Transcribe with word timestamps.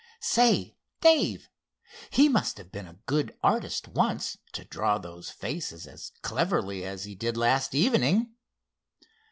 "Say, 0.19 0.75
Dave, 0.99 1.47
he 2.09 2.27
must 2.27 2.57
have 2.57 2.71
been 2.71 2.87
a 2.87 2.97
good 3.05 3.37
artist 3.43 3.87
once, 3.87 4.35
to 4.51 4.65
draw 4.65 4.97
those 4.97 5.29
faces 5.29 5.85
as 5.85 6.11
cleverly 6.23 6.83
as 6.83 7.03
he 7.03 7.13
did 7.13 7.37
last 7.37 7.75
evening." 7.75 8.31